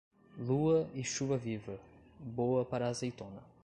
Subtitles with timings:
[0.39, 1.79] Lua e chuva viva,
[2.19, 3.43] boa para a azeitona.